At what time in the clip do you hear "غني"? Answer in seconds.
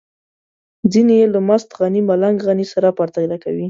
1.79-2.01, 2.47-2.65